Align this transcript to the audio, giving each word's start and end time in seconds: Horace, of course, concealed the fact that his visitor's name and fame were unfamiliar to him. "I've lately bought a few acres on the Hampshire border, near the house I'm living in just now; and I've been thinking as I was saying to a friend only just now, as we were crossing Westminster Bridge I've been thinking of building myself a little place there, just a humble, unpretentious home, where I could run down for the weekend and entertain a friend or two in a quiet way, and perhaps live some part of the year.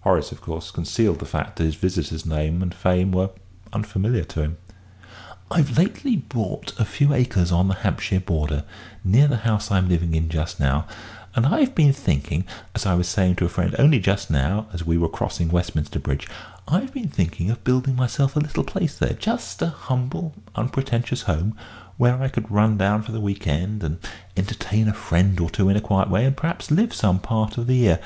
Horace, 0.00 0.32
of 0.32 0.40
course, 0.40 0.72
concealed 0.72 1.20
the 1.20 1.24
fact 1.24 1.54
that 1.54 1.62
his 1.62 1.76
visitor's 1.76 2.26
name 2.26 2.62
and 2.62 2.74
fame 2.74 3.12
were 3.12 3.30
unfamiliar 3.72 4.24
to 4.24 4.42
him. 4.42 4.56
"I've 5.52 5.78
lately 5.78 6.16
bought 6.16 6.72
a 6.80 6.84
few 6.84 7.14
acres 7.14 7.52
on 7.52 7.68
the 7.68 7.74
Hampshire 7.74 8.18
border, 8.18 8.64
near 9.04 9.28
the 9.28 9.36
house 9.36 9.70
I'm 9.70 9.88
living 9.88 10.16
in 10.16 10.30
just 10.30 10.58
now; 10.58 10.88
and 11.36 11.46
I've 11.46 11.76
been 11.76 11.92
thinking 11.92 12.44
as 12.74 12.86
I 12.86 12.94
was 12.94 13.06
saying 13.06 13.36
to 13.36 13.44
a 13.44 13.48
friend 13.48 13.72
only 13.78 14.00
just 14.00 14.32
now, 14.32 14.66
as 14.72 14.84
we 14.84 14.98
were 14.98 15.08
crossing 15.08 15.48
Westminster 15.48 16.00
Bridge 16.00 16.26
I've 16.66 16.92
been 16.92 17.06
thinking 17.06 17.48
of 17.48 17.62
building 17.62 17.94
myself 17.94 18.34
a 18.34 18.40
little 18.40 18.64
place 18.64 18.98
there, 18.98 19.12
just 19.14 19.62
a 19.62 19.68
humble, 19.68 20.34
unpretentious 20.56 21.22
home, 21.22 21.56
where 21.98 22.20
I 22.20 22.26
could 22.26 22.50
run 22.50 22.78
down 22.78 23.02
for 23.02 23.12
the 23.12 23.20
weekend 23.20 23.84
and 23.84 24.00
entertain 24.36 24.88
a 24.88 24.92
friend 24.92 25.38
or 25.38 25.48
two 25.48 25.68
in 25.68 25.76
a 25.76 25.80
quiet 25.80 26.10
way, 26.10 26.24
and 26.24 26.36
perhaps 26.36 26.72
live 26.72 26.92
some 26.92 27.20
part 27.20 27.56
of 27.56 27.68
the 27.68 27.76
year. 27.76 28.00